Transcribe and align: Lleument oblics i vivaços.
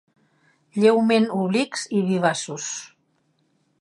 Lleument 0.83 1.29
oblics 1.41 1.85
i 1.99 2.01
vivaços. 2.09 2.67